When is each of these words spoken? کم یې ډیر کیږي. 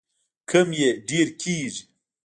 کم 0.49 0.67
یې 0.79 0.89
ډیر 1.07 1.27
کیږي. 1.41 1.83